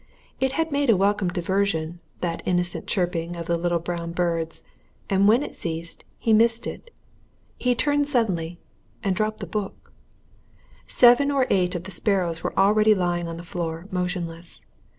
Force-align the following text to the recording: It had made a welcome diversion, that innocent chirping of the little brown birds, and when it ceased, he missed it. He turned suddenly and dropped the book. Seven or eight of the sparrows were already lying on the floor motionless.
It 0.39 0.53
had 0.53 0.71
made 0.71 0.89
a 0.89 0.97
welcome 0.97 1.27
diversion, 1.27 1.99
that 2.21 2.41
innocent 2.43 2.87
chirping 2.87 3.35
of 3.35 3.45
the 3.45 3.55
little 3.55 3.77
brown 3.77 4.13
birds, 4.13 4.63
and 5.11 5.27
when 5.27 5.43
it 5.43 5.55
ceased, 5.55 6.03
he 6.17 6.33
missed 6.33 6.65
it. 6.65 6.89
He 7.55 7.75
turned 7.75 8.09
suddenly 8.09 8.57
and 9.03 9.15
dropped 9.15 9.41
the 9.41 9.45
book. 9.45 9.93
Seven 10.87 11.29
or 11.29 11.45
eight 11.51 11.75
of 11.75 11.83
the 11.83 11.91
sparrows 11.91 12.41
were 12.41 12.57
already 12.57 12.95
lying 12.95 13.27
on 13.27 13.37
the 13.37 13.43
floor 13.43 13.85
motionless. 13.91 14.61